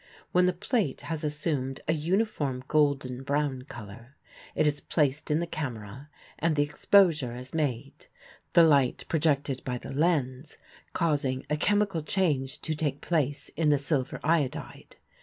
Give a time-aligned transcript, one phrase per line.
[0.31, 4.17] When the plate has assumed a uniform golden brown color
[4.55, 8.07] it is placed in the camera and the exposure is made,
[8.53, 10.57] the light projected by the lens
[10.93, 14.95] causing a chemical change to take place in the silver iodide.